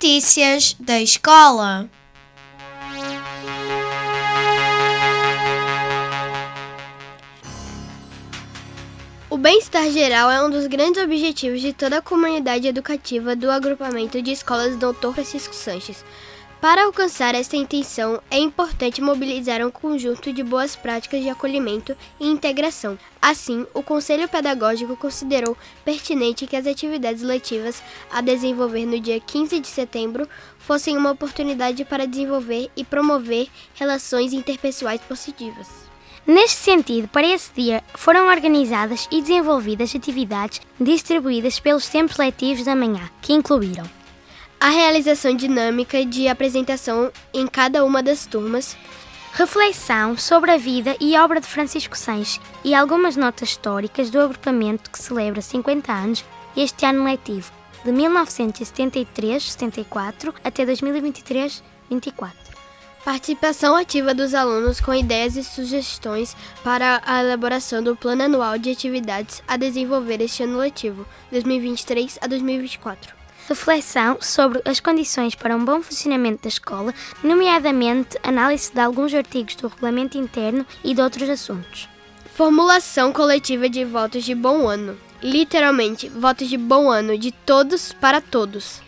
[0.00, 1.90] Notícias da escola.
[9.28, 14.22] O bem-estar geral é um dos grandes objetivos de toda a comunidade educativa do agrupamento
[14.22, 15.12] de escolas Dr.
[15.14, 16.04] Francisco Sanches.
[16.60, 22.26] Para alcançar esta intenção, é importante mobilizar um conjunto de boas práticas de acolhimento e
[22.26, 22.98] integração.
[23.22, 29.60] Assim, o Conselho Pedagógico considerou pertinente que as atividades letivas a desenvolver no dia 15
[29.60, 30.28] de setembro
[30.58, 35.68] fossem uma oportunidade para desenvolver e promover relações interpessoais positivas.
[36.26, 42.74] Neste sentido, para esse dia foram organizadas e desenvolvidas atividades distribuídas pelos tempos letivos da
[42.74, 43.97] manhã, que incluíram
[44.60, 48.76] a realização dinâmica de apresentação em cada uma das turmas,
[49.32, 54.90] reflexão sobre a vida e obra de Francisco Sanches e algumas notas históricas do agrupamento
[54.90, 56.24] que celebra 50 anos
[56.56, 57.52] este ano letivo,
[57.84, 61.62] de 1973-74 até 2023-24.
[63.04, 68.72] Participação ativa dos alunos com ideias e sugestões para a elaboração do Plano Anual de
[68.72, 73.17] Atividades a desenvolver este ano letivo, 2023 a 2024
[73.48, 79.54] reflexão sobre as condições para um bom funcionamento da escola, nomeadamente análise de alguns artigos
[79.56, 81.88] do regulamento interno e de outros assuntos.
[82.34, 84.96] Formulação coletiva de votos de bom ano.
[85.22, 88.80] Literalmente, votos de bom ano de todos para todos.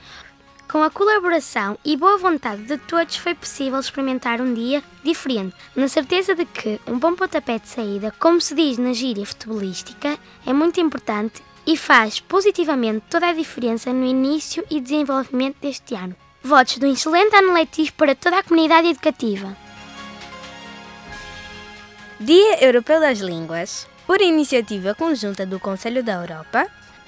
[0.71, 5.89] Com a colaboração e boa vontade de todos, foi possível experimentar um dia diferente, na
[5.89, 10.17] certeza de que um bom pontapé de saída, como se diz na gíria futebolística,
[10.47, 16.17] é muito importante e faz positivamente toda a diferença no início e desenvolvimento deste ano.
[16.43, 19.57] Votos do excelente ano letivo para toda a comunidade educativa.
[22.19, 26.67] Dia Europeu das Línguas, por iniciativa conjunta do Conselho da Europa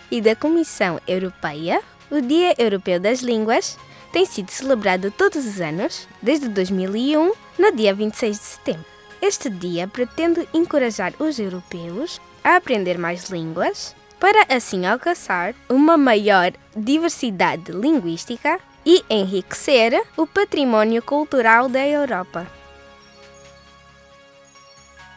[0.08, 3.76] e da Comissão Europeia, o Dia Europeu das Línguas
[4.12, 8.86] tem sido celebrado todos os anos, desde 2001, no dia 26 de setembro.
[9.20, 16.52] Este dia pretende encorajar os europeus a aprender mais línguas para assim alcançar uma maior
[16.76, 22.46] diversidade linguística e enriquecer o património cultural da Europa.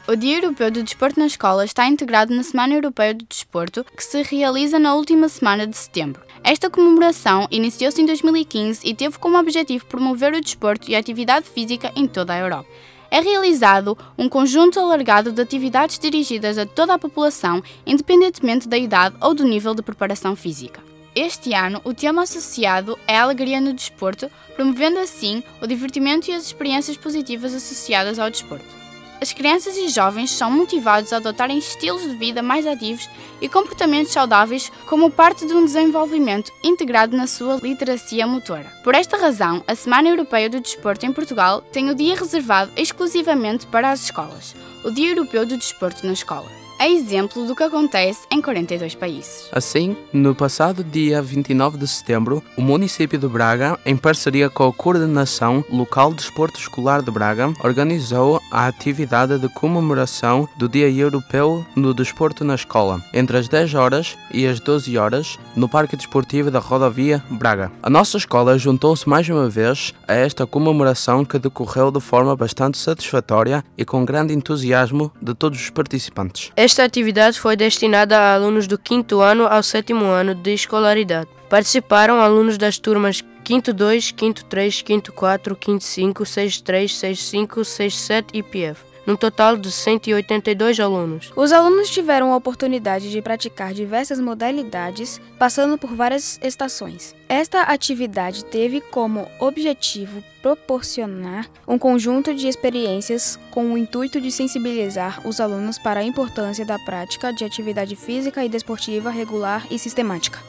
[0.07, 4.03] O Dia Europeu do Desporto na Escola está integrado na Semana Europeia do Desporto, que
[4.03, 6.23] se realiza na última semana de setembro.
[6.43, 11.47] Esta comemoração iniciou-se em 2015 e teve como objetivo promover o desporto e a atividade
[11.47, 12.69] física em toda a Europa
[13.09, 19.15] é realizado um conjunto alargado de atividades dirigidas a toda a população, independentemente da idade
[19.21, 20.81] ou do nível de preparação física.
[21.15, 26.33] Este ano, o tema associado é a alegria no desporto, promovendo assim o divertimento e
[26.33, 28.84] as experiências positivas associadas ao desporto.
[29.21, 33.09] As crianças e jovens são motivados a adotarem estilos de vida mais ativos
[33.41, 38.71] e comportamentos saudáveis como parte de um desenvolvimento integrado na sua literacia motora.
[38.83, 43.65] Por esta razão, a Semana Europeia do Desporto em Portugal tem o dia reservado exclusivamente
[43.67, 48.27] para as escolas, o Dia Europeu do Desporto na Escola é exemplo do que acontece
[48.31, 49.49] em 42 países.
[49.51, 54.73] Assim, no passado dia 29 de setembro, o município de Braga, em parceria com a
[54.73, 61.65] Coordenação Local de Desporto Escolar de Braga, organizou a atividade de comemoração do Dia Europeu
[61.75, 66.51] no Desporto na Escola, entre as 10 horas e as 12 horas, no Parque Desportivo
[66.51, 67.71] da Rodovia Braga.
[67.81, 72.77] A nossa escola juntou-se mais uma vez a esta comemoração que decorreu de forma bastante
[72.77, 76.51] satisfatória e com grande entusiasmo de todos os participantes.
[76.65, 81.29] Esta atividade foi destinada a alunos do quinto ano ao sétimo ano de escolaridade.
[81.47, 87.21] Participaram alunos das turmas quinto 2, quinto 3, quinto 4, quinto 5, 6, 3, 6,
[87.21, 91.31] 5, 6, 7 e PF num total de 182 alunos.
[91.35, 97.15] Os alunos tiveram a oportunidade de praticar diversas modalidades, passando por várias estações.
[97.29, 105.25] Esta atividade teve como objetivo proporcionar um conjunto de experiências com o intuito de sensibilizar
[105.27, 110.39] os alunos para a importância da prática de atividade física e desportiva regular e sistemática.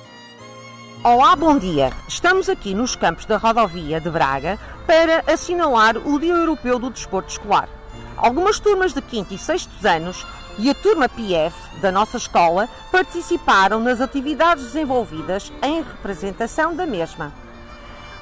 [1.03, 1.93] Olá, bom dia.
[2.09, 7.31] Estamos aqui nos campos da rodovia de Braga para assinalar o Dia Europeu do Desporto
[7.31, 7.69] Escolar.
[8.17, 10.27] Algumas turmas de quinto e sexto anos
[10.59, 17.33] e a turma PF da nossa escola participaram nas atividades desenvolvidas em representação da mesma.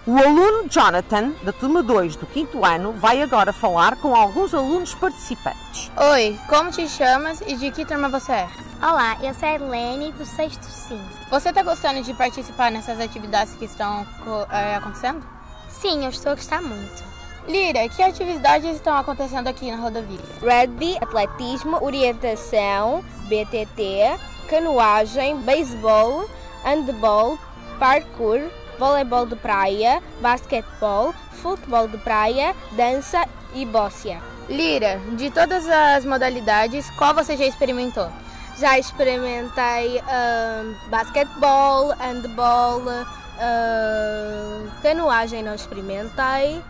[0.06, 4.94] O aluno Jonathan, da turma 2 do quinto ano, vai agora falar com alguns alunos
[4.94, 5.91] participantes.
[5.96, 8.49] Oi, como te chamas e de que turma você é?
[8.82, 11.00] Olá, eu sou a Helene do sexto sim.
[11.31, 14.06] Você está gostando de participar nessas atividades que estão
[14.50, 15.25] é, acontecendo?
[15.70, 17.14] Sim, eu estou a gostar muito.
[17.46, 20.19] Lira, que atividades estão acontecendo aqui na rodovia?
[20.41, 24.19] Rugby, atletismo, orientação, BTT,
[24.49, 26.29] canoagem, beisebol,
[26.64, 27.38] handball,
[27.79, 28.41] parkour,
[28.79, 34.23] voleibol de praia, basquetebol, futebol de praia, dança e bócia.
[34.49, 38.11] Lira, de todas as modalidades, qual você já experimentou?
[38.58, 46.62] Já experimentei uh, basquetebol, handball, uh, canoagem não experimentei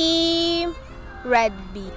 [0.00, 0.68] e
[1.24, 1.92] rugby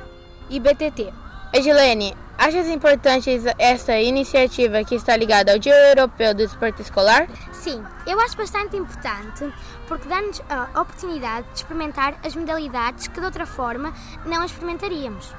[0.50, 1.14] e BTT.
[1.54, 7.28] Edilene, achas importante essa iniciativa que está ligada ao Dia Europeu do Esporte Escolar?
[7.52, 9.54] Sim, eu acho bastante importante
[9.88, 13.94] porque dá-nos a oportunidade de experimentar as modalidades que de outra forma
[14.26, 15.36] não experimentaríamos.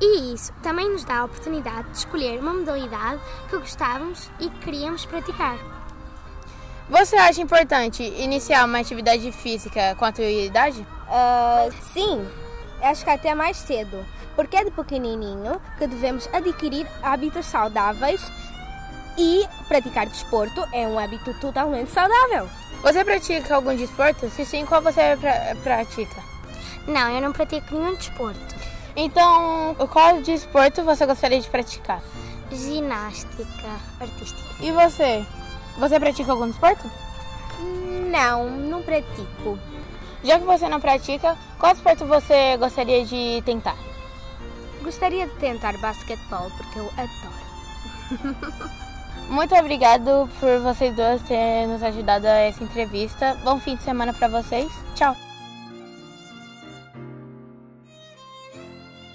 [0.00, 4.58] E isso também nos dá a oportunidade de escolher uma modalidade que gostávamos e que
[4.64, 5.56] queríamos praticar.
[6.90, 10.84] Você acha importante iniciar uma atividade física com a tua idade?
[11.08, 12.26] Uh, sim,
[12.82, 14.04] acho que até mais cedo
[14.36, 18.20] porque é de pequenininho que devemos adquirir hábitos saudáveis
[19.16, 22.48] e praticar desporto é um hábito totalmente saudável.
[22.82, 24.28] Você pratica algum desporto?
[24.30, 26.22] Se sim, qual você pra pratica?
[26.86, 28.54] Não, eu não pratico nenhum desporto.
[28.96, 32.02] Então, qual desporto você gostaria de praticar?
[32.52, 33.46] Ginástica
[33.98, 34.42] artística.
[34.60, 35.24] E você?
[35.78, 36.90] Você pratica algum desporto?
[38.10, 39.58] Não, não pratico.
[40.24, 43.76] Já que você não pratica, qual desporto você gostaria de tentar?
[44.82, 48.70] Gostaria de tentar basquetebol porque eu adoro.
[49.28, 53.38] Muito obrigado por vocês dois terem nos ajudado a essa entrevista.
[53.44, 54.72] Bom fim de semana para vocês.
[54.94, 55.14] Tchau.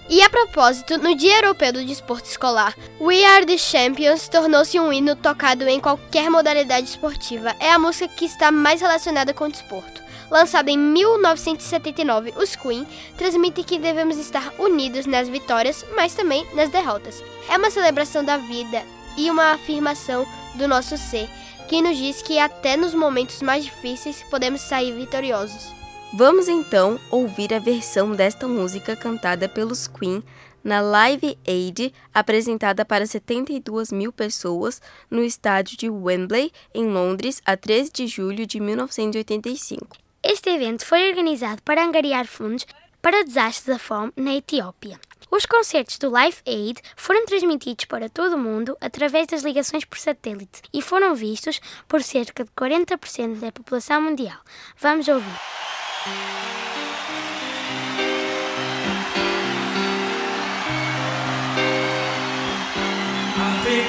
[0.08, 4.94] E a propósito, no Dia Europeu do Desporto Escolar, We Are the Champions tornou-se um
[4.94, 7.56] hino tocado em qualquer modalidade esportiva.
[7.60, 12.86] É a música que está mais relacionada com o desporto lançado em 1979, os Queen
[13.18, 17.24] transmite que devemos estar unidos nas vitórias, mas também nas derrotas.
[17.50, 18.84] É uma celebração da vida
[19.18, 21.30] e uma afirmação do nosso ser,
[21.68, 25.74] que nos diz que até nos momentos mais difíceis podemos sair vitoriosos.
[26.14, 30.24] Vamos então ouvir a versão desta música cantada pelos Queen
[30.64, 37.56] na Live Aid, apresentada para 72 mil pessoas no estádio de Wembley, em Londres, a
[37.56, 40.09] 13 de julho de 1985.
[40.22, 42.66] Este evento foi organizado para angariar fundos
[43.02, 45.00] para o desastre da fome na Etiópia.
[45.32, 49.98] Os concertos do Life Aid foram transmitidos para todo o mundo através das ligações por
[49.98, 54.40] satélite e foram vistos por cerca de 40% da população mundial.
[54.78, 55.40] Vamos ouvir.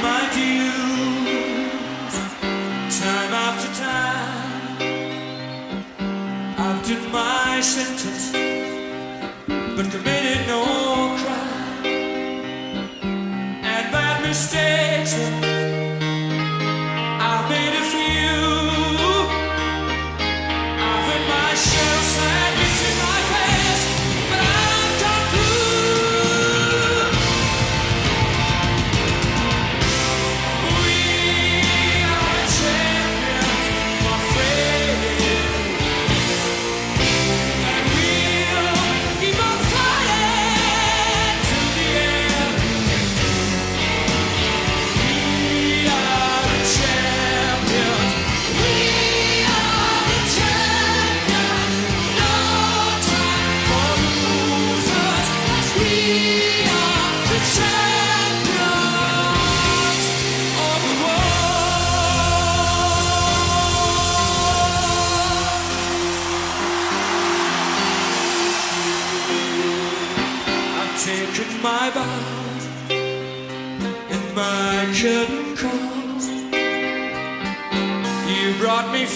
[0.03, 0.20] my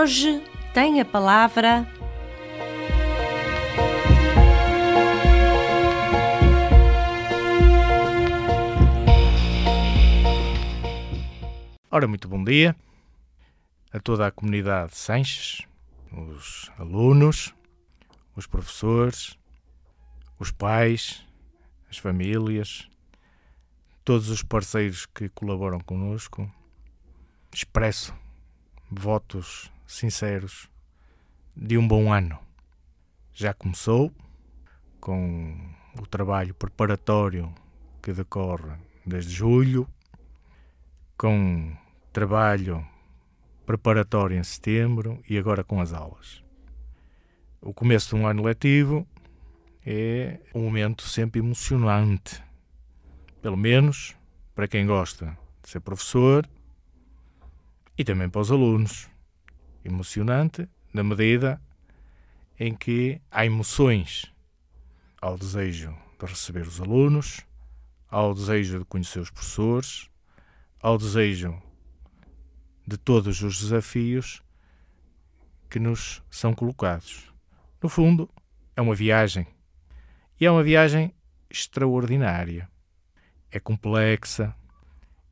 [0.00, 0.42] Hoje
[0.72, 1.86] tem a palavra.
[11.90, 12.74] Ora, muito bom dia
[13.92, 15.68] a toda a comunidade de Sanches,
[16.10, 17.54] os alunos,
[18.34, 19.36] os professores,
[20.38, 21.22] os pais,
[21.90, 22.88] as famílias,
[24.02, 26.50] todos os parceiros que colaboram conosco.
[27.52, 28.14] Expresso
[28.90, 30.68] votos sinceros
[31.56, 32.38] de um bom ano.
[33.32, 34.12] Já começou
[35.00, 35.56] com
[35.98, 37.52] o trabalho preparatório
[38.02, 38.72] que decorre
[39.04, 39.88] desde julho,
[41.16, 41.76] com
[42.12, 42.86] trabalho
[43.66, 46.42] preparatório em setembro e agora com as aulas.
[47.60, 49.06] O começo de um ano letivo
[49.84, 52.42] é um momento sempre emocionante,
[53.42, 54.16] pelo menos
[54.54, 56.48] para quem gosta de ser professor
[57.98, 59.09] e também para os alunos.
[59.84, 61.60] Emocionante na medida
[62.58, 64.30] em que há emoções
[65.20, 67.40] ao desejo de receber os alunos,
[68.08, 70.10] ao desejo de conhecer os professores,
[70.80, 71.60] ao desejo
[72.86, 74.42] de todos os desafios
[75.70, 77.32] que nos são colocados.
[77.82, 78.28] No fundo,
[78.76, 79.46] é uma viagem.
[80.40, 81.14] E é uma viagem
[81.48, 82.68] extraordinária.
[83.50, 84.54] É complexa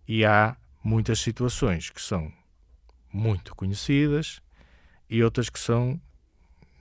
[0.07, 2.33] e há muitas situações que são
[3.13, 4.41] muito conhecidas
[5.09, 6.01] e outras que são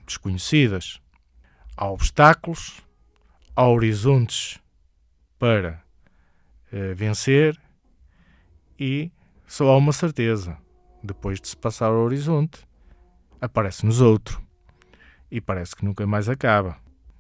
[0.06, 1.00] desconhecidas.
[1.76, 2.82] Há obstáculos,
[3.56, 4.60] há horizontes
[5.38, 5.84] para
[6.72, 7.60] uh, vencer
[8.80, 9.12] e
[9.46, 10.58] só há uma certeza:
[11.04, 12.68] depois de se passar o horizonte,
[13.40, 14.42] aparece-nos outro.
[15.30, 16.78] E parece que nunca mais acaba.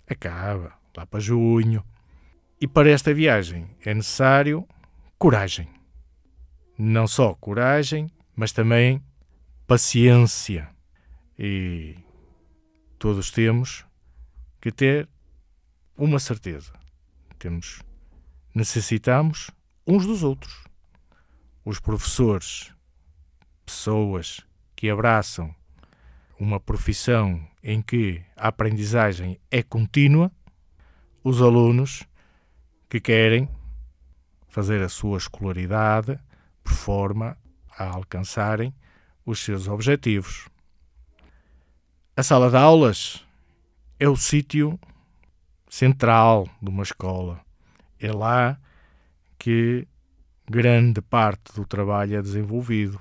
[0.09, 1.83] Acaba, lá para junho.
[2.59, 4.67] E para esta viagem é necessário
[5.17, 5.67] coragem.
[6.77, 9.03] Não só coragem, mas também
[9.65, 10.69] paciência.
[11.37, 11.97] E
[12.99, 13.83] todos temos
[14.61, 15.09] que ter
[15.97, 16.71] uma certeza.
[17.39, 17.81] Temos
[18.53, 19.49] necessitamos
[19.85, 20.63] uns dos outros.
[21.65, 22.71] Os professores,
[23.65, 25.53] pessoas que abraçam
[26.39, 30.31] uma profissão em que a aprendizagem é contínua,
[31.23, 32.03] os alunos
[32.87, 33.49] que querem
[34.47, 36.19] fazer a sua escolaridade
[36.63, 37.37] por forma
[37.77, 38.73] a alcançarem
[39.25, 40.47] os seus objetivos.
[42.15, 43.23] A sala de aulas
[43.99, 44.79] é o sítio
[45.69, 47.39] central de uma escola.
[47.99, 48.57] É lá
[49.37, 49.87] que
[50.49, 52.99] grande parte do trabalho é desenvolvido,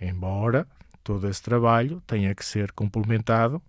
[0.00, 0.66] embora
[1.02, 3.60] todo esse trabalho tenha que ser complementado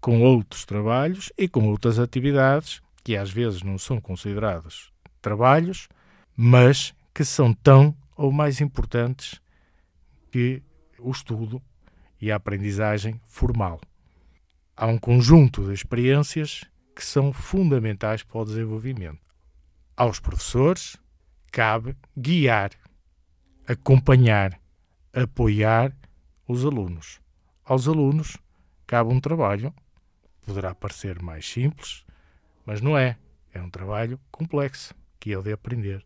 [0.00, 5.88] com outros trabalhos e com outras atividades que às vezes não são considerados trabalhos,
[6.36, 9.40] mas que são tão ou mais importantes
[10.30, 10.62] que
[10.98, 11.62] o estudo
[12.20, 13.80] e a aprendizagem formal.
[14.76, 19.20] Há um conjunto de experiências que são fundamentais para o desenvolvimento.
[19.96, 20.96] Aos professores
[21.50, 22.70] cabe guiar,
[23.66, 24.60] acompanhar,
[25.12, 25.92] apoiar
[26.46, 27.20] os alunos.
[27.64, 28.36] Aos alunos
[28.86, 29.74] cabe um trabalho,
[30.44, 32.04] poderá parecer mais simples,
[32.64, 33.16] mas não é.
[33.52, 35.98] É um trabalho complexo que ele de aprender,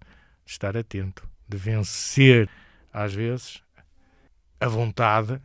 [0.45, 2.49] de estar atento, de vencer,
[2.93, 3.63] às vezes,
[4.63, 5.41] a vontade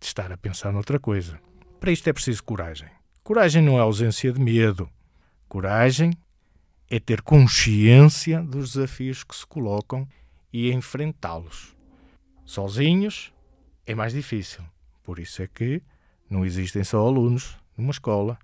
[0.00, 1.38] de estar a pensar noutra coisa.
[1.78, 2.88] Para isto é preciso coragem.
[3.22, 4.88] Coragem não é ausência de medo.
[5.46, 6.10] Coragem
[6.88, 10.08] é ter consciência dos desafios que se colocam
[10.50, 11.76] e enfrentá-los.
[12.46, 13.30] Sozinhos
[13.84, 14.64] é mais difícil.
[15.02, 15.82] Por isso é que
[16.30, 18.38] não existem só alunos numa escola,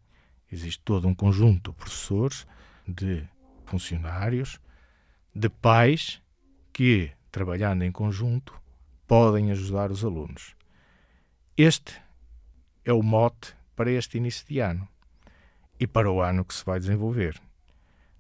[0.53, 2.47] existe todo um conjunto de professores,
[2.87, 3.27] de
[3.65, 4.61] funcionários,
[5.35, 6.21] de pais
[6.71, 8.59] que, trabalhando em conjunto,
[9.09, 10.55] podem ajudar os alunos.
[11.57, 12.01] Este
[12.85, 14.87] é o mote para este início de ano
[15.81, 17.41] e para o ano que se vai desenvolver.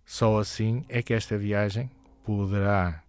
[0.07, 1.91] Só assim é que esta viagem
[2.25, 3.05] poderá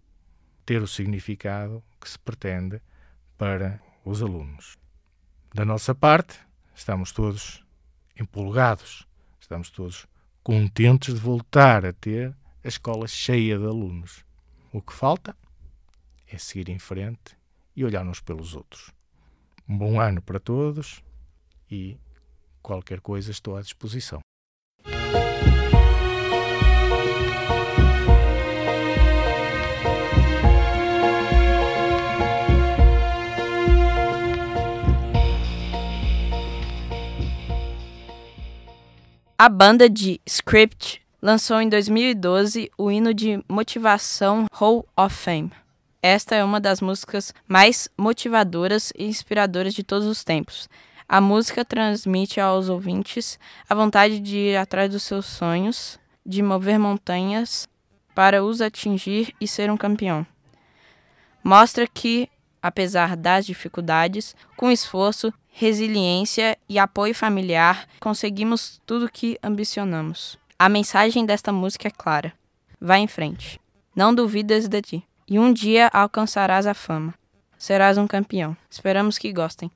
[0.66, 2.82] ter o significado que se pretende
[3.38, 4.76] para os alunos.
[5.54, 6.38] Da nossa parte,
[6.74, 7.64] estamos todos
[8.14, 9.08] empolgados,
[9.40, 10.06] estamos todos
[10.42, 14.22] contentes de voltar a ter a escola cheia de alunos.
[14.70, 15.34] O que falta
[16.30, 17.39] é seguir em frente
[17.74, 18.90] e olhar uns pelos outros.
[19.68, 21.02] Um bom ano para todos
[21.70, 21.96] e
[22.62, 24.20] qualquer coisa estou à disposição.
[39.42, 45.50] A banda de Script lançou em 2012 o hino de motivação Hall of Fame.
[46.02, 50.68] Esta é uma das músicas mais motivadoras e inspiradoras de todos os tempos.
[51.08, 56.78] A música transmite aos ouvintes a vontade de ir atrás dos seus sonhos, de mover
[56.78, 57.68] montanhas
[58.14, 60.26] para os atingir e ser um campeão.
[61.42, 62.28] Mostra que,
[62.62, 70.38] apesar das dificuldades, com esforço, resiliência e apoio familiar, conseguimos tudo o que ambicionamos.
[70.58, 72.32] A mensagem desta música é clara.
[72.80, 73.60] Vá em frente.
[73.96, 75.09] Não duvides de ti.
[75.30, 77.14] E um dia alcançarás a fama.
[77.56, 78.56] Serás um campeão.
[78.68, 79.70] Esperamos que gostem.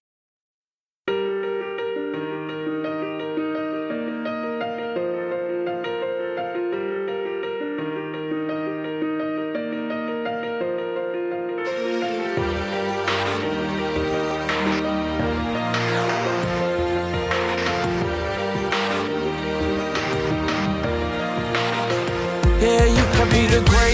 [23.34, 23.93] Be the greatest,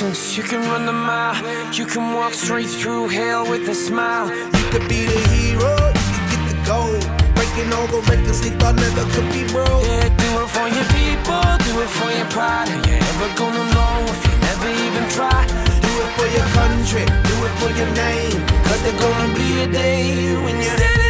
[0.00, 1.36] distance, you can run the mile.
[1.74, 4.28] You can walk straight through hell with a smile.
[4.30, 7.02] You could be the hero, you could get the gold.
[7.34, 9.84] Breaking all the records they thought never could be broke.
[9.84, 12.68] Yeah, do it for your people, do it for your pride.
[12.68, 15.40] Are you ever gonna know if you never even try?
[15.84, 18.40] Do it for your country, do it for your name.
[18.66, 21.09] Cause there's gonna be a day when you're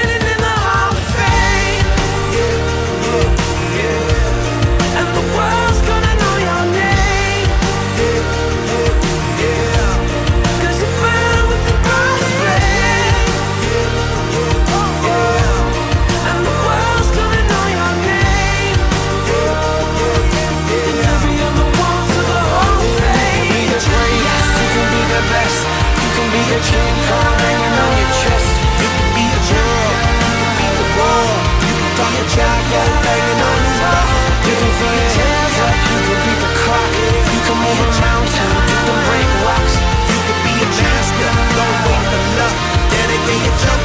[28.81, 29.23] You can be.
[30.35, 31.23] You be the war.
[31.63, 34.03] You can talk to God, go banging on door.
[34.43, 34.71] You can
[35.63, 36.51] up, you beat the.
[37.31, 39.75] You can move a mountain, you can break rocks.
[40.11, 41.31] You be a master.
[42.91, 43.80] Dedicate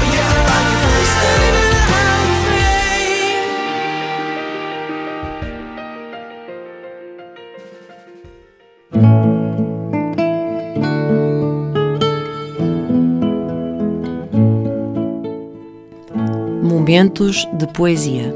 [16.89, 18.33] Momentos de poesia.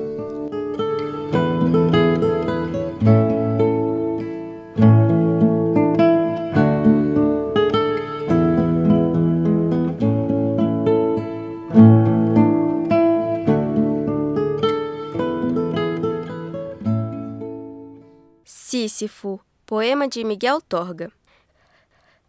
[18.45, 21.13] Sísifo, poema de Miguel Torga.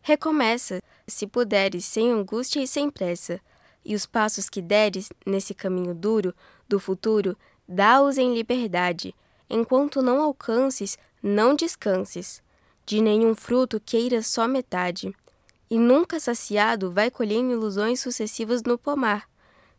[0.03, 3.41] Recomeça, se puderes, sem angústia e sem pressa,
[3.83, 6.33] e os passos que deres nesse caminho duro
[6.67, 9.15] do futuro, dá-os em liberdade.
[9.49, 12.41] Enquanto não alcances, não descanses.
[12.85, 15.15] De nenhum fruto queiras só metade.
[15.69, 19.29] E nunca saciado, vai colhendo ilusões sucessivas no pomar,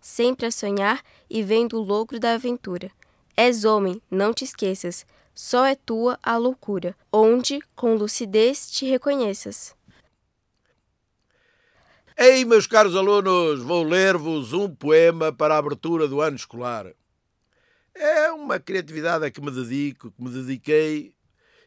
[0.00, 2.90] sempre a sonhar e vendo o logro da aventura.
[3.36, 9.74] És homem, não te esqueças, só é tua a loucura, onde com lucidez te reconheças.
[12.16, 16.92] Ei, meus caros alunos, vou ler-vos um poema para a abertura do ano escolar.
[17.94, 21.14] É uma criatividade a que me dedico, que me dediquei,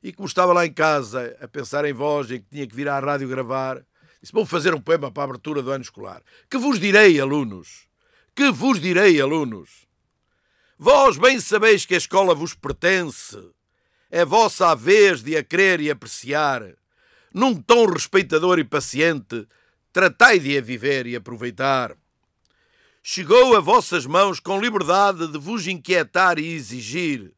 [0.03, 2.88] e como estava lá em casa a pensar em vós e que tinha que vir
[2.88, 3.84] à rádio gravar,
[4.21, 6.21] disse: Vou fazer um poema para a abertura do ano escolar.
[6.47, 7.88] Que vos direi, alunos?
[8.36, 9.88] Que vos direi, alunos?
[10.77, 13.38] Vós bem sabeis que a escola vos pertence.
[14.12, 16.62] É vossa a vez de a querer e apreciar.
[17.34, 19.47] Num tom respeitador e paciente,
[19.95, 21.95] tratai de a viver e aproveitar.
[23.01, 27.31] Chegou a vossas mãos com liberdade de vos inquietar e exigir,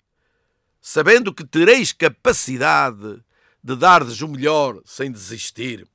[0.81, 3.23] sabendo que tereis capacidade
[3.63, 5.87] de dar-lhes o melhor sem desistir.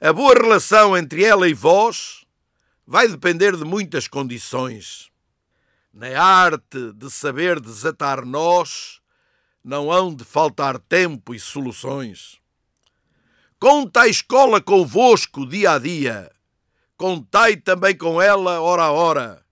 [0.00, 2.24] A boa relação entre ela e vós
[2.86, 5.10] vai depender de muitas condições.
[5.92, 9.00] Na arte de saber desatar nós,
[9.64, 12.41] não hão de faltar tempo e soluções.
[13.62, 16.32] Conta a escola convosco dia a dia.
[16.96, 19.46] Contai também com ela hora a hora.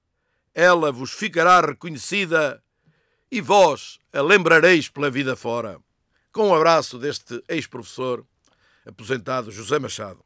[0.53, 2.61] Ela vos ficará reconhecida
[3.31, 5.79] e vós a lembrareis pela vida fora.
[6.33, 8.27] Com um abraço deste ex-professor
[8.85, 10.25] aposentado José Machado.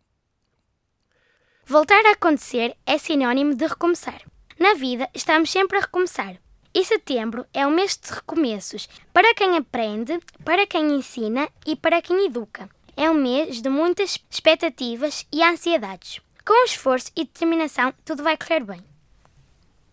[1.66, 4.22] Voltar a acontecer é sinónimo de recomeçar.
[4.58, 6.40] Na vida, estamos sempre a recomeçar.
[6.72, 12.00] E setembro é o mês de recomeços para quem aprende, para quem ensina e para
[12.00, 12.66] quem educa.
[12.96, 16.20] É um mês de muitas expectativas e ansiedades.
[16.46, 18.80] Com esforço e determinação, tudo vai correr bem.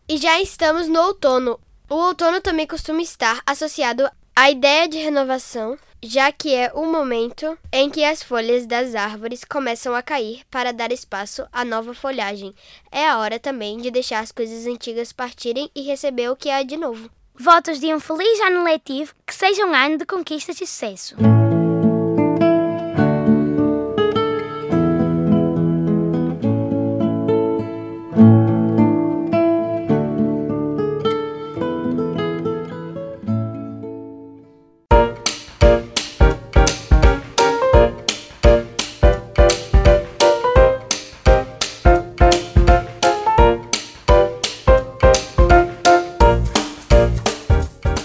[0.07, 1.59] E já estamos no outono.
[1.89, 7.57] O outono também costuma estar associado à ideia de renovação, já que é o momento
[7.71, 12.53] em que as folhas das árvores começam a cair para dar espaço à nova folhagem.
[12.91, 16.61] É a hora também de deixar as coisas antigas partirem e receber o que há
[16.63, 17.09] de novo.
[17.33, 21.15] Votos de um feliz ano letivo, que seja um ano de conquistas e sucesso.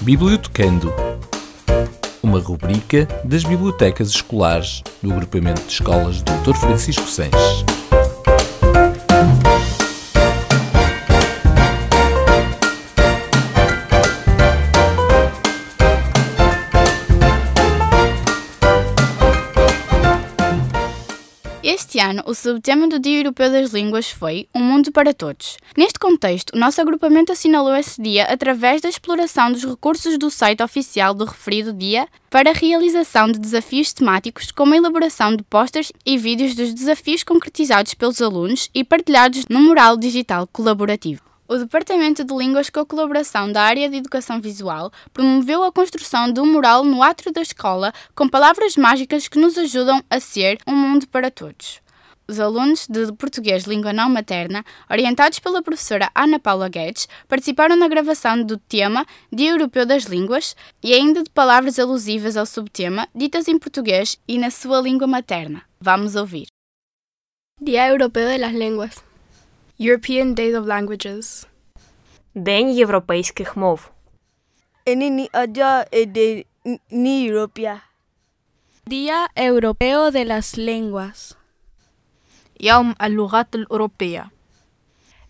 [0.06, 0.94] Bibliotecando
[2.22, 6.54] uma rubrica das bibliotecas escolares do agrupamento de escolas Dr.
[6.54, 7.85] Francisco Sanches.
[21.96, 25.56] Este ano, o subtema do Dia Europeu das Línguas foi Um Mundo para Todos.
[25.74, 30.62] Neste contexto, o nosso agrupamento assinalou esse dia através da exploração dos recursos do site
[30.62, 35.90] oficial do referido dia para a realização de desafios temáticos, como a elaboração de posters
[36.04, 41.22] e vídeos dos desafios concretizados pelos alunos e partilhados no mural digital colaborativo.
[41.48, 46.30] O Departamento de Línguas, com a colaboração da área de Educação Visual, promoveu a construção
[46.30, 50.58] de um mural no átrio da escola com palavras mágicas que nos ajudam a ser
[50.66, 51.85] um mundo para todos
[52.27, 57.87] Os alunos de Português Língua Não Materna, orientados pela professora Ana Paula Guedes, participaram na
[57.87, 63.47] gravação do tema Dia Europeu das Línguas e ainda de palavras alusivas ao subtema, ditas
[63.47, 65.63] em português e na sua língua materna.
[65.79, 66.47] Vamos ouvir.
[67.59, 68.95] Día Europeo de las Lenguas.
[69.79, 71.45] European Days of Languages.
[72.35, 73.91] День європейських мов.
[74.85, 76.45] Enini Adia de
[76.89, 77.81] Ni Europea.
[78.85, 81.37] Día Europeo de las Lenguas.
[82.59, 84.31] يوم اللغات الأوروبية.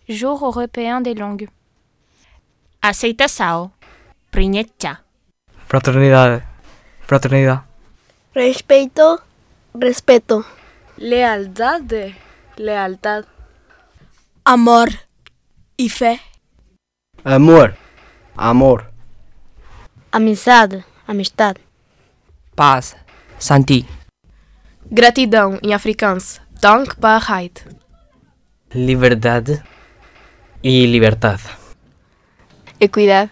[0.08, 1.48] Jour européen des langues.
[2.82, 3.70] Aceitação.
[4.30, 4.98] Prinietja.
[5.68, 6.42] Fraternidade.
[7.06, 7.60] Fraternidad.
[8.34, 9.20] Respeto.
[9.74, 10.44] Respeto.
[10.98, 12.14] Lealdad.
[12.56, 13.24] Lealtad.
[14.44, 14.88] Amor
[15.76, 16.20] y fe.
[17.24, 17.76] Amor.
[18.36, 18.90] Amor.
[20.10, 20.84] Amizade.
[21.06, 21.56] Amistad.
[22.56, 22.96] Paz.
[23.38, 23.86] Santi.
[24.90, 26.40] Gratidão em afrikaans.
[26.59, 27.65] Dankbarkeit.
[28.73, 29.63] Liberdade
[30.63, 31.43] e liberdade.
[32.79, 33.31] Equidade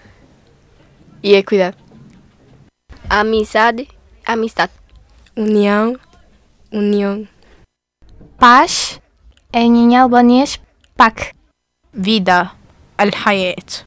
[1.24, 1.76] e equidade.
[3.10, 3.88] Amizade,
[4.24, 4.74] amistade.
[5.36, 6.00] União,
[6.72, 7.28] união.
[8.38, 9.02] Paz,
[9.52, 10.62] em albanês,
[10.96, 11.32] pak.
[11.92, 12.52] Vida,
[12.96, 13.86] al-hayat.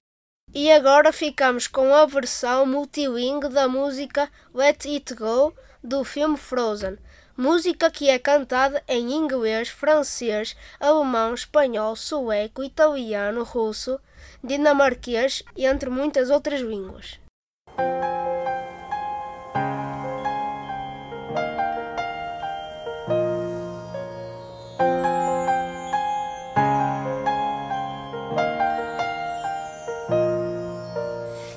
[0.52, 6.98] E agora ficamos com a versão multilingue da música Let It Go do filme Frozen
[7.38, 14.00] música que é cantada em inglês, francês, alemão, espanhol, sueco, italiano, russo,
[14.42, 17.20] dinamarquês e entre muitas outras línguas.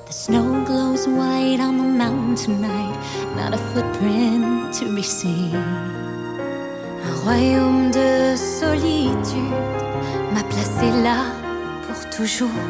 [0.06, 3.01] The snow glows white on the mountain tonight.
[3.42, 5.56] Not a footprint to be seen.
[7.08, 9.82] Un royaume de solitude
[10.34, 11.22] m'a placé là
[11.84, 12.70] pour toujours.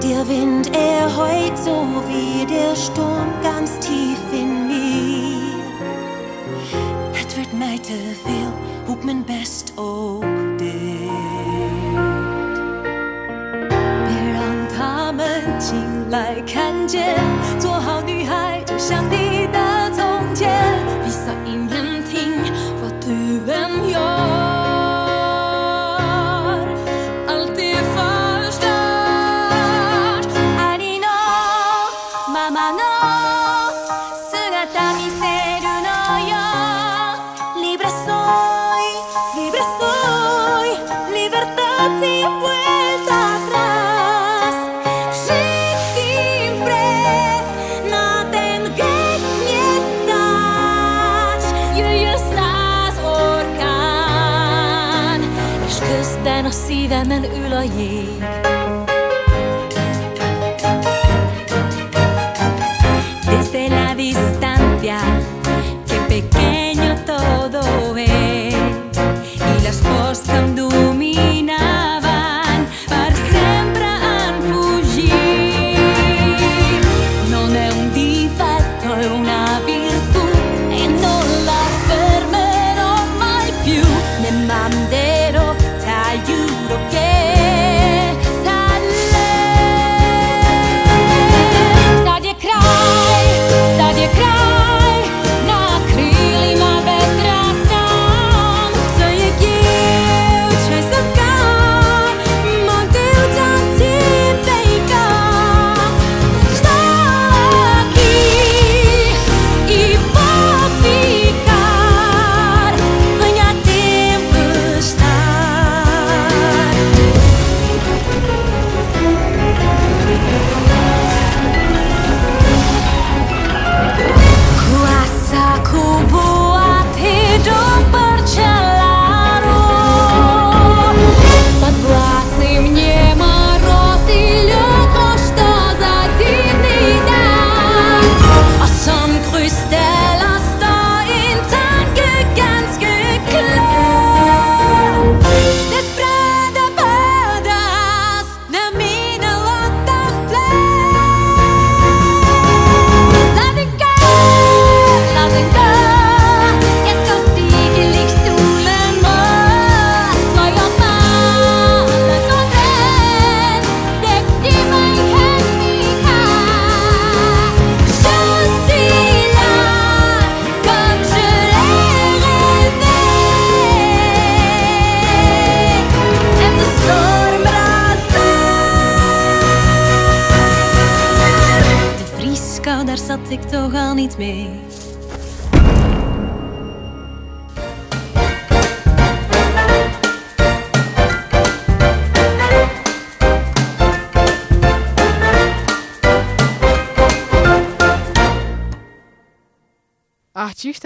[0.00, 1.76] Der Wind, er heult so
[2.08, 5.60] wie der Sturm ganz tief in mir.
[7.12, 8.52] Het wordt mij te veel,
[9.04, 10.99] mijn best ook dit.
[15.20, 15.76] 们进
[16.10, 17.14] 来看见，
[17.58, 19.29] 做好女孩就像你。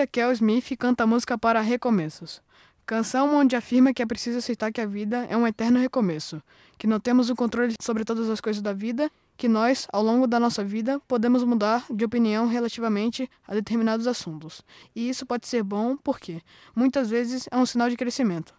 [0.04, 2.42] A artista Kel Smith canta a música para recomeços.
[2.84, 6.42] Canção onde afirma que é preciso aceitar que a vida é um eterno recomeço,
[6.76, 10.26] que não temos o controle sobre todas as coisas da vida, que nós, ao longo
[10.26, 14.60] da nossa vida, podemos mudar de opinião relativamente a determinados assuntos.
[14.94, 16.42] E isso pode ser bom porque,
[16.76, 18.54] muitas vezes, é um sinal de crescimento.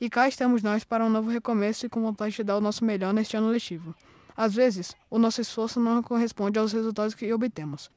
[0.00, 2.84] E cá estamos nós para um novo recomeço e com vontade de dar o nosso
[2.84, 3.92] melhor neste ano letivo.
[4.36, 7.90] Às vezes, o nosso esforço não corresponde aos resultados que obtemos.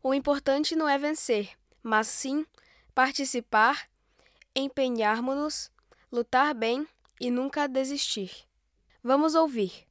[0.00, 1.50] O importante não é vencer,
[1.82, 2.46] mas sim
[2.94, 3.88] participar,
[4.54, 5.70] empenharmos-nos,
[6.10, 6.86] lutar bem
[7.20, 8.30] e nunca desistir.
[9.02, 9.86] Vamos ouvir.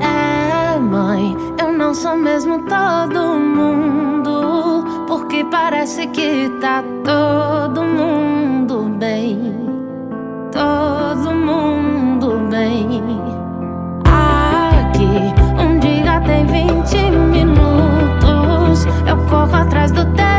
[0.00, 3.51] É, mãe, eu não sou mesmo todo mundo.
[5.82, 9.36] Parece que tá todo mundo bem.
[10.52, 13.02] Todo mundo bem.
[14.04, 15.10] Aqui,
[15.60, 18.86] um dia tem 20 minutos.
[19.08, 20.31] Eu corro atrás do tempo,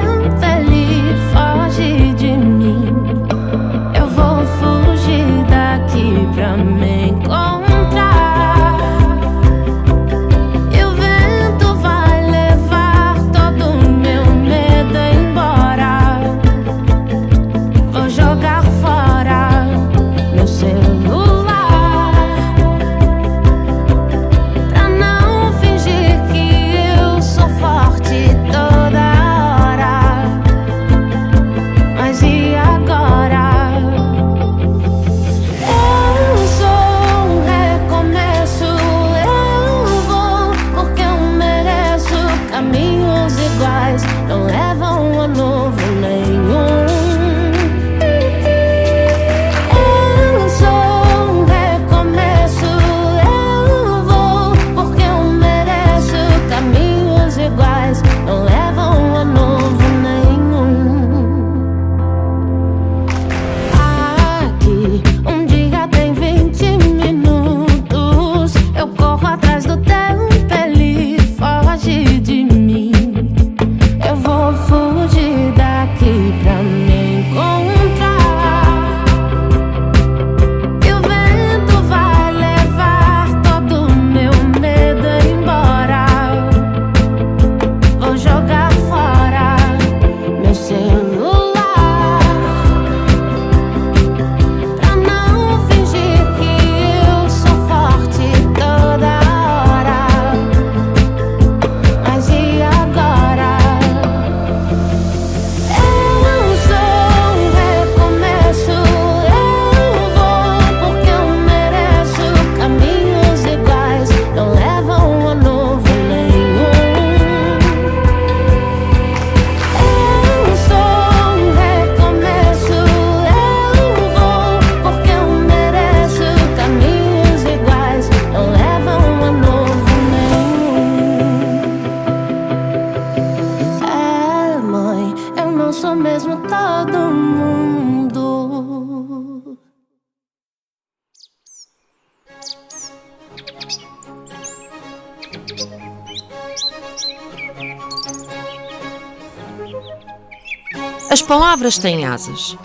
[151.63, 152.57] palavras têm asas.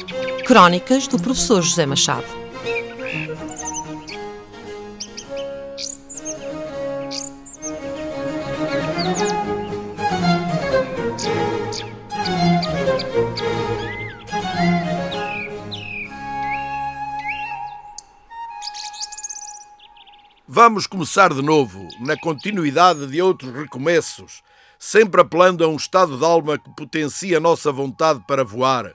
[0.44, 2.26] Crónicas do professor José Machado.
[20.48, 24.42] Vamos começar de novo, na continuidade de outros recomeços,
[24.78, 28.94] sempre apelando a um estado de alma que potencia a nossa vontade para voar.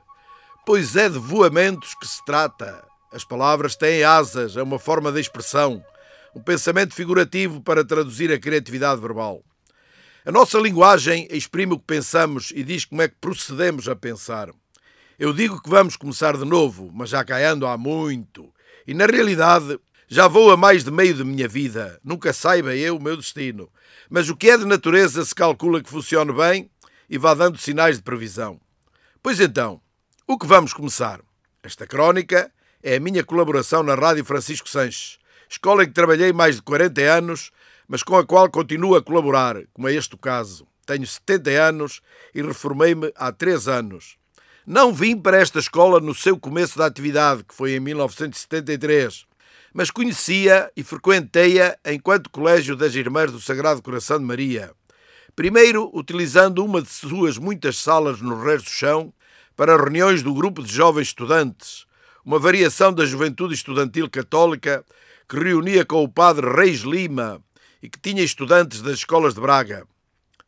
[0.66, 2.84] Pois é de voamentos que se trata.
[3.12, 5.84] As palavras têm asas, é uma forma de expressão,
[6.34, 9.44] um pensamento figurativo para traduzir a criatividade verbal.
[10.26, 14.50] A nossa linguagem exprime o que pensamos e diz como é que procedemos a pensar.
[15.20, 18.52] Eu digo que vamos começar de novo, mas já caindo há muito.
[18.88, 19.78] E na realidade,
[20.08, 23.70] já vou a mais de meio de minha vida, nunca saiba eu o meu destino.
[24.10, 26.70] Mas o que é de natureza se calcula que funcione bem
[27.10, 28.60] e vá dando sinais de previsão.
[29.22, 29.82] Pois então,
[30.28, 31.22] o que vamos começar?
[31.62, 32.52] Esta crónica
[32.82, 35.18] é a minha colaboração na Rádio Francisco Sanches,
[35.50, 37.52] escola em que trabalhei mais de 40 anos,
[37.88, 40.68] mas com a qual continuo a colaborar, como é este o caso.
[40.86, 42.02] Tenho 70 anos
[42.36, 44.18] e reformei-me há 3 anos.
[44.66, 49.26] Não vim para esta escola no seu começo da atividade, que foi em 1973
[49.74, 54.72] mas conhecia e frequentei-a enquanto Colégio das Irmãs do Sagrado Coração de Maria.
[55.36, 59.12] Primeiro, utilizando uma de suas muitas salas no resto do chão
[59.56, 61.86] para reuniões do grupo de jovens estudantes,
[62.24, 64.86] uma variação da juventude estudantil católica
[65.28, 67.42] que reunia com o padre Reis Lima
[67.82, 69.88] e que tinha estudantes das escolas de Braga.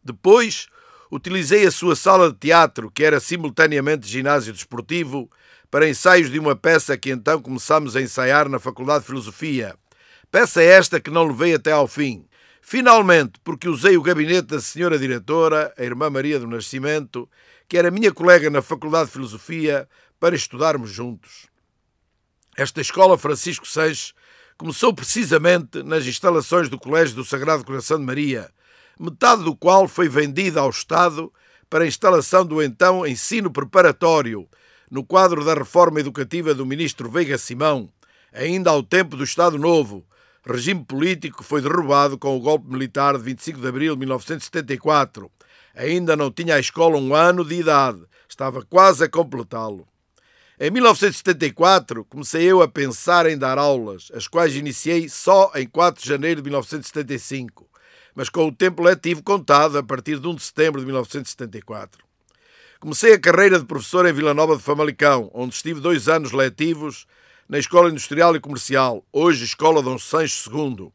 [0.03, 0.67] Depois,
[1.11, 5.29] utilizei a sua sala de teatro, que era simultaneamente ginásio desportivo,
[5.69, 9.75] para ensaios de uma peça que então começámos a ensaiar na Faculdade de Filosofia.
[10.31, 12.25] Peça esta que não levei até ao fim.
[12.61, 17.29] Finalmente, porque usei o gabinete da senhora diretora, a irmã Maria do Nascimento,
[17.67, 19.87] que era minha colega na Faculdade de Filosofia,
[20.19, 21.47] para estudarmos juntos.
[22.57, 24.13] Esta escola Francisco Seixas
[24.57, 28.49] começou precisamente nas instalações do Colégio do Sagrado Coração de Maria,
[28.99, 31.31] metade do qual foi vendida ao Estado
[31.69, 34.47] para a instalação do então ensino preparatório,
[34.89, 37.89] no quadro da reforma educativa do ministro Veiga Simão,
[38.33, 40.05] ainda ao tempo do Estado Novo,
[40.45, 45.31] regime político que foi derrubado com o golpe militar de 25 de abril de 1974.
[45.75, 49.87] Ainda não tinha a escola um ano de idade, estava quase a completá-lo.
[50.57, 56.01] Em 1974, comecei eu a pensar em dar aulas, as quais iniciei só em 4
[56.01, 57.67] de janeiro de 1975,
[58.13, 62.05] mas com o tempo letivo contado a partir de 1 de setembro de 1974.
[62.85, 67.07] Comecei a carreira de professor em Vila Nova de Famalicão, onde estive dois anos letivos
[67.49, 70.91] na Escola Industrial e Comercial, hoje Escola Dom Sancho II.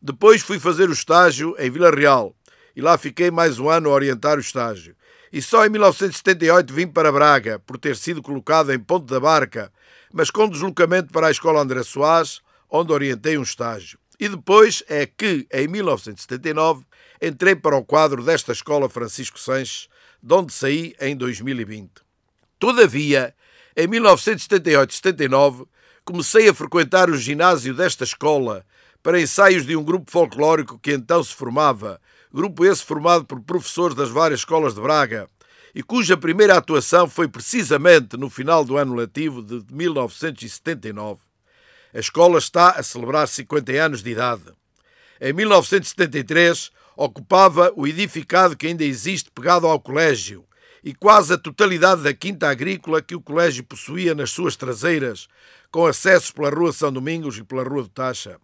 [0.00, 2.34] Depois fui fazer o estágio em Vila Real
[2.74, 4.96] e lá fiquei mais um ano a orientar o estágio.
[5.30, 9.70] E só em 1978 vim para Braga, por ter sido colocado em Ponte da Barca,
[10.10, 13.98] mas com deslocamento para a Escola André Soares, onde orientei um estágio.
[14.18, 16.86] E depois é que, em 1979,
[17.20, 19.90] entrei para o quadro desta Escola Francisco Sanches,
[20.26, 21.88] de onde saí em 2020.
[22.58, 23.32] Todavia,
[23.76, 25.68] em 1978-79,
[26.04, 28.66] comecei a frequentar o ginásio desta escola
[29.04, 32.00] para ensaios de um grupo folclórico que então se formava,
[32.32, 35.28] grupo esse formado por professores das várias escolas de Braga,
[35.72, 41.20] e cuja primeira atuação foi precisamente no final do ano letivo de 1979.
[41.94, 44.42] A escola está a celebrar 50 anos de idade.
[45.20, 50.44] Em 1973, ocupava o edificado que ainda existe pegado ao colégio
[50.82, 55.28] e quase a totalidade da quinta agrícola que o colégio possuía nas suas traseiras,
[55.70, 58.38] com acessos pela Rua São Domingos e pela Rua do Taxa.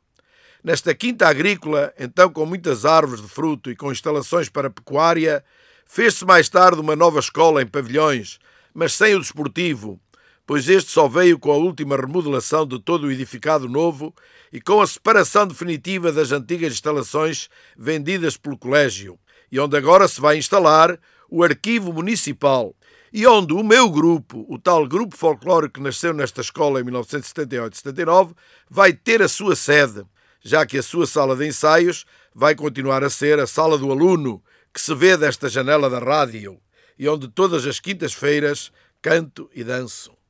[0.63, 5.45] Nesta quinta agrícola, então com muitas árvores de fruto e com instalações para pecuária,
[5.87, 8.39] fez-se mais tarde uma nova escola em pavilhões,
[8.75, 10.01] mas sem o desportivo,
[10.47, 14.15] pois este só veio com a última remodelação de todo o edificado novo
[14.53, 19.19] e com a separação definitiva das antigas instalações vendidas pelo colégio,
[19.51, 20.99] e onde agora se vai instalar
[21.31, 22.75] o arquivo municipal,
[23.13, 28.35] e onde o meu grupo, o tal grupo folclórico que nasceu nesta escola em 1978-79,
[28.69, 30.05] vai ter a sua sede,
[30.43, 34.43] já que a sua sala de ensaios vai continuar a ser a sala do aluno,
[34.73, 36.59] que se vê desta janela da rádio,
[36.99, 38.73] e onde todas as quintas-feiras
[39.03, 40.22] canto e danço.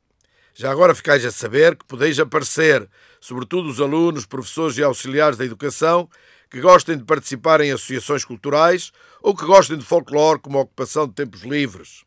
[0.55, 2.88] Já agora ficais a saber que podeis aparecer,
[3.20, 6.09] sobretudo os alunos, professores e auxiliares da educação,
[6.50, 8.92] que gostem de participar em associações culturais
[9.22, 12.05] ou que gostem de folclore como ocupação de tempos livres.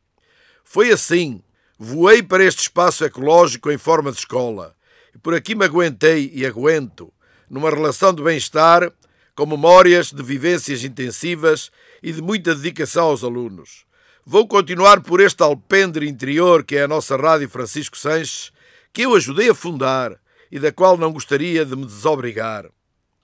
[0.63, 1.41] Foi assim.
[1.77, 4.75] Voei para este espaço ecológico em forma de escola.
[5.13, 7.11] E por aqui me aguentei e aguento,
[7.49, 8.91] numa relação de bem-estar
[9.35, 11.71] com memórias de vivências intensivas
[12.01, 13.85] e de muita dedicação aos alunos.
[14.27, 18.51] Vou continuar por este alpendre interior que é a nossa Rádio Francisco Sanches,
[18.91, 20.19] que eu ajudei a fundar
[20.51, 22.67] e da qual não gostaria de me desobrigar.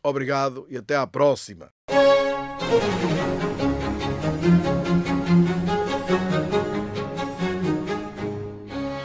[0.03, 1.73] Obrigado e até à próxima.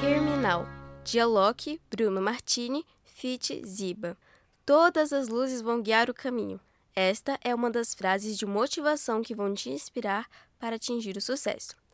[0.03, 0.67] Hear Me Now,
[1.03, 4.19] Dialogue, Bruno Martini, Fit Ziba.
[4.67, 6.61] Todas as luzes vão guiar o caminho.
[6.95, 10.27] Esta é uma das frases de motivação que vão te inspirar
[10.59, 11.86] para atingir o sucesso.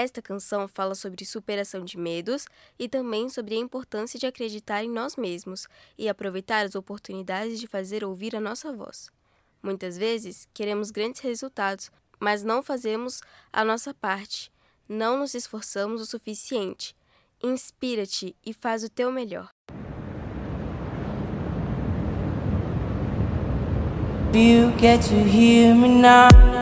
[0.00, 2.46] Esta canção fala sobre superação de medos
[2.78, 5.66] e também sobre a importância de acreditar em nós mesmos
[5.98, 9.10] e aproveitar as oportunidades de fazer ouvir a nossa voz.
[9.60, 11.90] Muitas vezes queremos grandes resultados,
[12.20, 13.20] mas não fazemos
[13.52, 14.52] a nossa parte,
[14.88, 16.94] não nos esforçamos o suficiente.
[17.42, 19.48] Inspira-te e faz o teu melhor.
[24.32, 26.57] You get to hear me now.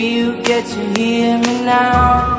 [0.00, 2.38] If you get to hear me now.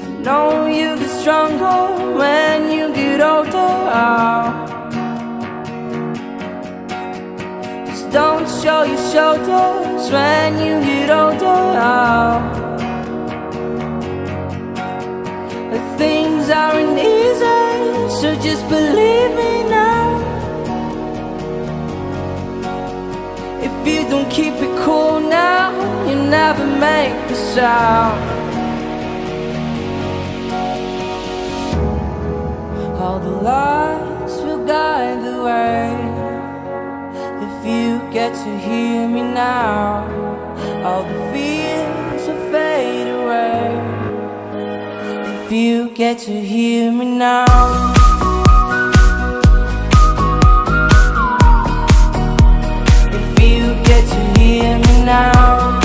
[0.00, 4.45] I know you get stronger when you get older.
[8.16, 12.40] Don't show your shoulders when you get older.
[15.70, 17.60] But things aren't easy,
[18.18, 20.06] so just believe me now.
[23.68, 25.66] If you don't keep it cool now,
[26.08, 28.18] you never make the sound.
[32.98, 36.05] All the lights will guide the way.
[37.66, 40.06] You get to hear me now,
[40.84, 43.72] all the fears will fade away.
[45.44, 47.44] If you get to hear me now.
[53.18, 55.80] If you get to hear me now.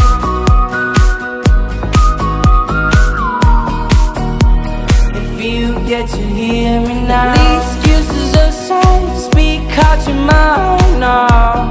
[5.16, 7.34] If you get to hear me now.
[7.34, 11.28] The excuses aside, speak out your mind now.
[11.32, 11.71] Oh.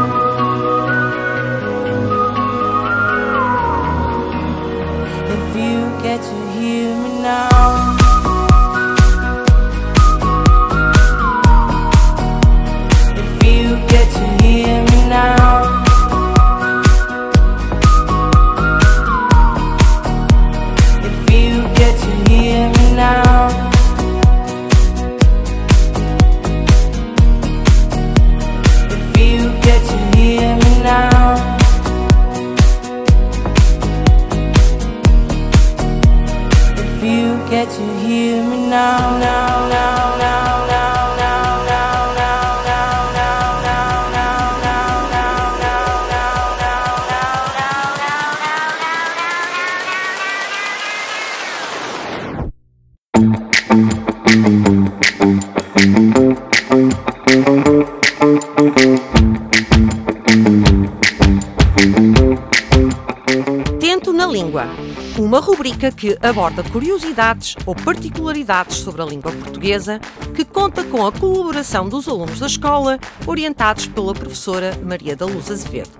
[65.89, 69.99] Que aborda curiosidades ou particularidades sobre a língua portuguesa,
[70.35, 75.49] que conta com a colaboração dos alunos da escola, orientados pela professora Maria da Luz
[75.49, 75.91] Azevedo.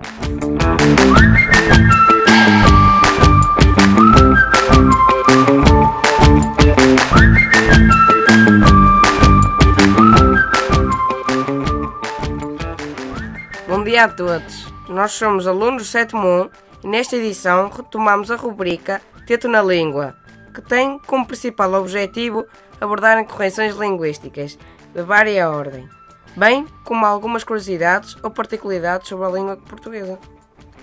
[13.92, 14.72] dia a todos.
[14.88, 16.50] Nós somos alunos do sétimo 1
[16.84, 20.16] e nesta edição retomamos a rubrica Teto na Língua,
[20.52, 22.46] que tem como principal objetivo
[22.80, 24.58] abordar correções linguísticas
[24.94, 25.88] de vária ordem,
[26.36, 30.18] bem como algumas curiosidades ou particularidades sobre a língua portuguesa.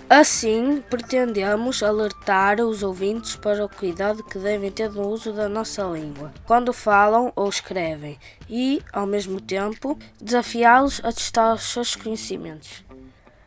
[0.08, 5.84] Assim, pretendemos alertar os ouvintes para o cuidado que devem ter no uso da nossa
[5.84, 8.18] língua, quando falam ou escrevem,
[8.48, 12.84] e, ao mesmo tempo, desafiá-los a testar os seus conhecimentos.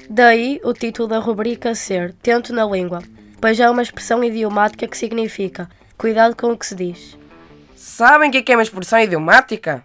[0.10, 3.02] Daí o título da rubrica ser Tento na Língua,
[3.44, 7.18] pois é uma expressão idiomática que significa cuidado com o que se diz.
[7.76, 9.84] Sabem o que é uma expressão idiomática?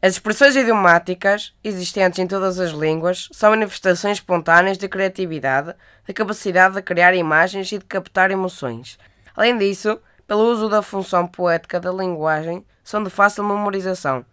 [0.00, 5.74] As expressões idiomáticas, existentes em todas as línguas, são manifestações espontâneas de criatividade,
[6.08, 8.98] da capacidade de criar imagens e de captar emoções.
[9.36, 14.24] Além disso, pelo uso da função poética da linguagem, são de fácil memorização.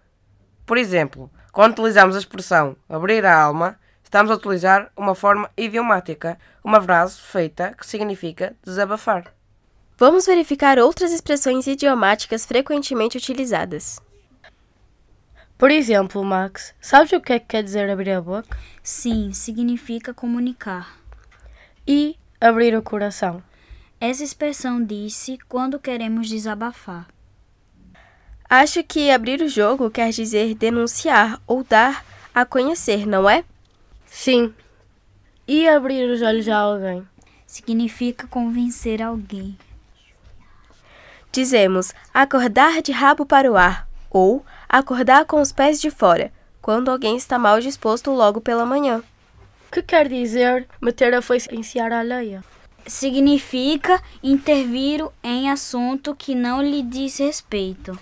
[0.65, 3.77] Por exemplo, quando utilizamos a expressão abrir a alma,
[4.07, 9.33] estamos a utilizar uma forma idiomática, uma frase feita que significa desabafar.
[9.97, 13.99] Vamos verificar outras expressões idiomáticas frequentemente utilizadas.
[15.57, 18.57] Por exemplo, Max, sabes o que é que quer dizer abrir a boca?
[18.81, 20.97] Sim, significa comunicar.
[21.85, 23.43] E abrir o coração?
[23.99, 27.07] Essa expressão diz-se quando queremos desabafar.
[28.49, 33.43] Acho que abrir o jogo quer dizer denunciar ou dar a conhecer, não é?
[34.20, 34.51] Sim.
[35.47, 37.07] E abrir os olhos a alguém?
[37.45, 39.55] Significa convencer alguém.
[41.32, 46.89] Dizemos acordar de rabo para o ar ou acordar com os pés de fora, quando
[46.89, 49.03] alguém está mal disposto logo pela manhã.
[49.72, 52.43] Que quer dizer meter a foice em seara alheia?
[52.88, 57.97] Significa intervir em assunto que não lhe diz respeito.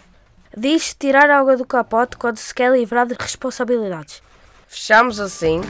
[0.55, 4.23] Diz tirar água do capote quando se quer livrar de responsabilidades.
[4.67, 5.61] Fechamos assim,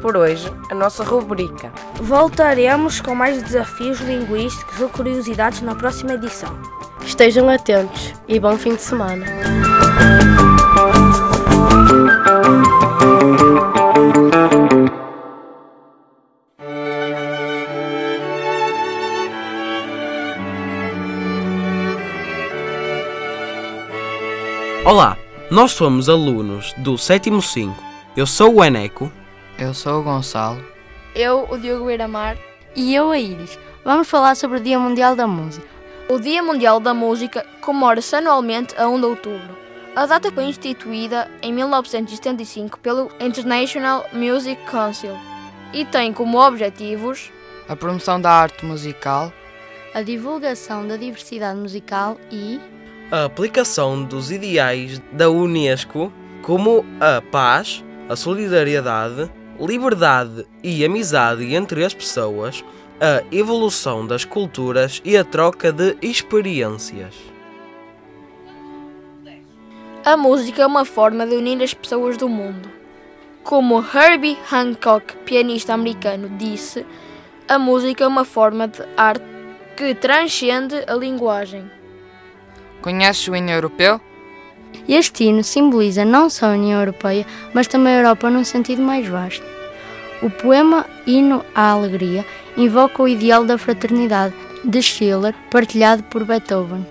[0.00, 1.72] por hoje, a nossa rubrica.
[1.96, 6.56] Voltaremos com mais desafios linguísticos ou curiosidades na próxima edição.
[7.04, 9.26] Estejam atentos e bom fim de semana.
[24.84, 25.16] Olá,
[25.50, 27.93] nós somos alunos do sétimo 5.
[28.16, 29.10] Eu sou o Eneco.
[29.58, 30.64] Eu sou o Gonçalo.
[31.16, 32.36] Eu, o Diogo Eiramar.
[32.76, 33.58] E eu, a Iris.
[33.84, 35.66] Vamos falar sobre o Dia Mundial da Música.
[36.08, 39.58] O Dia Mundial da Música comemora-se anualmente a 1 de outubro.
[39.96, 45.16] A data foi instituída em 1975 pelo International Music Council
[45.72, 47.32] e tem como objetivos
[47.68, 49.32] a promoção da arte musical,
[49.92, 52.60] a divulgação da diversidade musical e
[53.10, 56.12] a aplicação dos ideais da Unesco,
[56.42, 62.64] como a paz, a solidariedade, liberdade e amizade entre as pessoas,
[63.00, 67.14] a evolução das culturas e a troca de experiências.
[70.04, 72.68] A música é uma forma de unir as pessoas do mundo.
[73.42, 76.84] Como Herbie Hancock, pianista americano, disse,
[77.48, 79.24] a música é uma forma de arte
[79.76, 81.70] que transcende a linguagem.
[82.80, 84.00] Conheces o hino europeu?
[84.88, 89.06] Este hino simboliza não só a União Europeia, mas também a Europa num sentido mais
[89.06, 89.44] vasto.
[90.22, 92.24] O poema Hino à Alegria
[92.56, 96.86] invoca o ideal da fraternidade de Schiller, partilhado por Beethoven.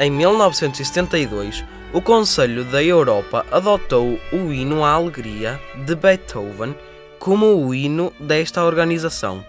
[0.00, 6.74] Em 1972, o Conselho da Europa adotou o Hino à Alegria de Beethoven
[7.18, 9.44] como o hino desta organização.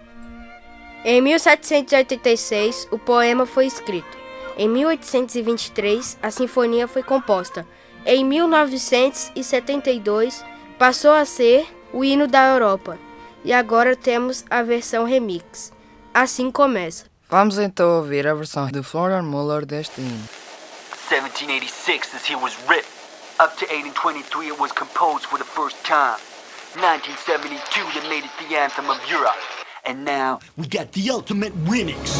[1.05, 4.18] Em 1786, o poema foi escrito.
[4.59, 7.65] Em 1823, a sinfonia foi composta.
[8.05, 10.43] Em 1972,
[10.77, 12.99] passou a ser o hino da Europa.
[13.45, 15.71] E agora temos a versão remix.
[16.13, 17.05] Assim começa.
[17.29, 20.27] Vamos então ouvir a versão de Florian Muller deste hino.
[21.09, 22.91] 1786 this here was written.
[23.39, 26.19] Up to 1823 it was composed for the first time.
[26.75, 29.39] 1972 they made it the anthem of Europe.
[29.85, 32.19] And now we got the ultimate remix.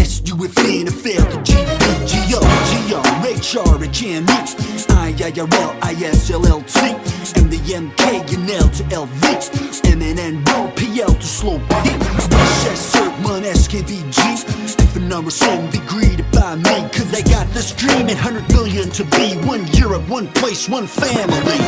[0.31, 0.45] R to A Z D K C Y C Z C H D S U
[0.45, 1.53] F N F L to G
[2.07, 4.37] G O G R H R H M E
[4.89, 6.79] I I R L I S L L T.
[7.35, 9.27] M D M K N L to L V
[9.89, 11.89] M N N O P L to slow P
[12.69, 14.21] S Sermon S K B G.
[14.21, 18.47] F and number seven be greeted by me Cause I got this dream and hundred
[18.49, 19.35] million to be.
[19.47, 21.59] One Europe, one place, one family.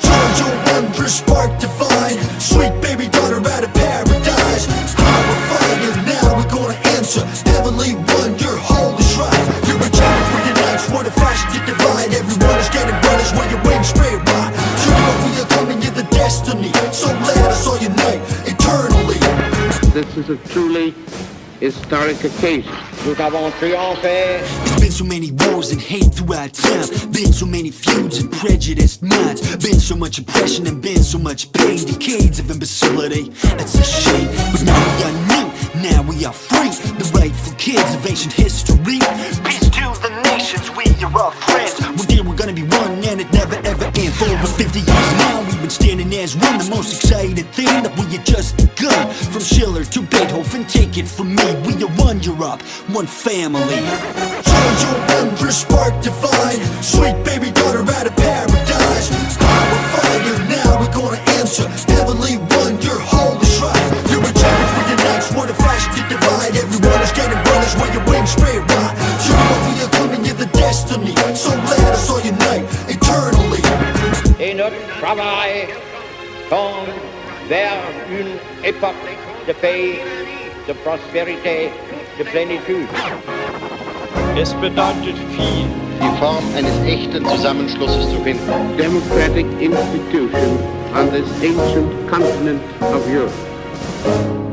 [0.00, 2.18] Charge your wondrous spark divine.
[2.40, 4.94] Sweet baby daughter out of paradise.
[4.94, 5.74] Power fire
[6.06, 11.50] now we're gonna answer One, your You're a child for your nights, what a fashion
[11.58, 15.82] to divide Everyone is getting brothers your wings straight right To what we are coming,
[15.82, 19.18] you're the destiny So let us all unite eternally
[19.90, 20.94] This is a truly
[21.60, 22.72] historic occasion.
[23.06, 24.40] Nous avons triomphé.
[24.40, 26.88] There's been so many wars and hate throughout time.
[27.10, 29.56] Been so many feuds and prejudiced minds.
[29.56, 31.84] Been so much oppression and been so much pain.
[31.84, 33.32] Decades of imbecility.
[33.58, 34.28] It's a shame.
[34.52, 35.43] But now we are new.
[35.84, 36.72] Now we are free.
[36.96, 39.04] The rightful kids of ancient history.
[39.44, 40.70] Peace to the nations.
[40.72, 41.76] We are all friends.
[41.84, 44.16] One day we're gonna be one and it never ever ends.
[44.16, 46.56] For over 50 years now we've been standing as one.
[46.56, 49.12] The most exciting thing that we had just begun.
[49.12, 51.48] From Schiller to Beethoven, take it from me.
[51.68, 53.84] We are one Europe, one family.
[54.40, 56.64] Charge your wondrous spark divine.
[56.80, 59.36] Sweet baby daughter out of paradise.
[59.36, 61.93] Power fire now, we're gonna answer.
[68.34, 68.94] Straight right.
[69.24, 71.14] To what we are coming, you're the destiny.
[71.34, 73.62] So let us all unite eternally.
[74.38, 75.68] Et notre travail
[76.50, 76.86] tend
[77.48, 77.80] vers
[78.10, 79.04] une époque
[79.46, 80.00] de paix,
[80.68, 81.70] de prospérité,
[82.18, 82.88] de plénitude.
[84.36, 85.68] Es bedeutet viel.
[86.00, 88.76] Die Form eines echten Zusammenschlusses zu finden.
[88.76, 90.58] Democratic institution
[90.94, 94.43] on this ancient continent of Europe.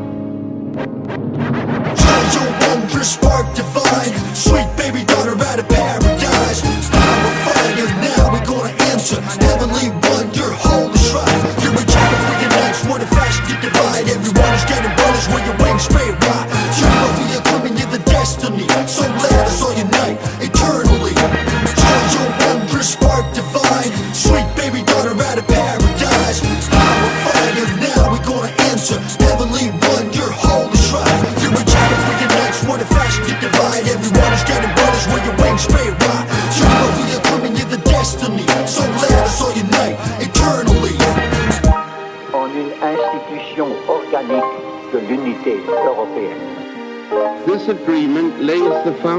[3.01, 4.13] Your spark divine.
[4.35, 6.61] Sweet baby daughter out of paradise.
[6.93, 9.19] Power fire now, we're gonna answer.
[9.41, 11.41] Heavenly one, your holy shrine.
[11.65, 14.05] You're a champion for your nights, what a fashion to divide.
[14.05, 16.40] Everyone is getting brothers when your wings straight right.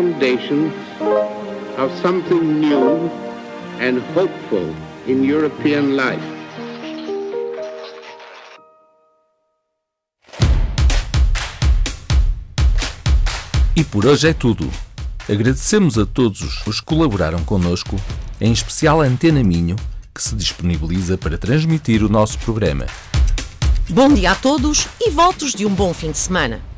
[0.02, 0.72] Foundation
[1.78, 3.08] of something new
[3.80, 4.74] and hopeful
[5.06, 6.20] in European life.
[13.76, 14.68] E por hoje é tudo.
[15.28, 17.96] Agradecemos a todos os que colaboraram connosco,
[18.40, 19.76] em especial a Antena Minho,
[20.12, 22.86] que se disponibiliza para transmitir o nosso programa.
[23.88, 26.71] Bom dia a todos e votos de um bom fim de semana.